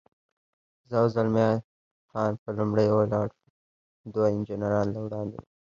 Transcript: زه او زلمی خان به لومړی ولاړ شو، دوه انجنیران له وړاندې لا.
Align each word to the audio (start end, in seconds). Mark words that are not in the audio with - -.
زه 0.89 0.95
او 1.01 1.07
زلمی 1.15 1.49
خان 2.09 2.31
به 2.43 2.49
لومړی 2.57 2.87
ولاړ 2.91 3.27
شو، 3.37 3.47
دوه 4.13 4.27
انجنیران 4.35 4.87
له 4.93 4.99
وړاندې 5.05 5.37
لا. 5.43 5.49